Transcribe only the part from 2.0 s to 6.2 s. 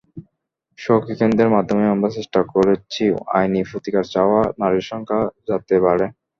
চেষ্টা করছি আইনি প্রতিকার চাওয়া নারীর সংখ্যা যাতে বাড়ে।